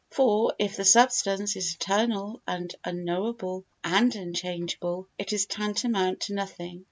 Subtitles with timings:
[0.09, 6.79] For, if the substance is eternal and unknowable and unchangeable, it is tantamount to nothing.